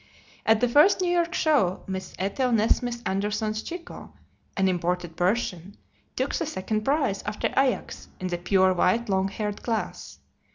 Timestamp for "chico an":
3.61-4.67